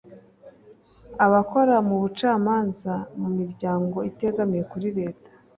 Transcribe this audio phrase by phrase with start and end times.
[1.25, 5.29] abakora mu bucamanza mu miryango itegamiye kuri leta